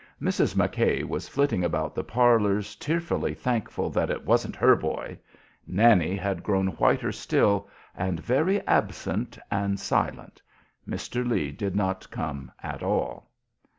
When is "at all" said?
12.63-13.29